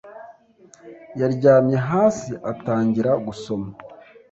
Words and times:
Yaryamye 1.19 1.77
hasi 1.89 2.31
atangira 2.51 3.11
gusoma. 3.25 3.67